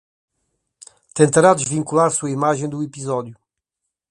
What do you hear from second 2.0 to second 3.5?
sua imagem do episódio